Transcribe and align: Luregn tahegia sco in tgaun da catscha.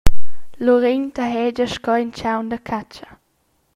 Luregn 0.63 1.03
tahegia 1.15 1.67
sco 1.73 1.93
in 2.03 2.11
tgaun 2.17 2.47
da 2.51 2.57
catscha. 2.67 3.09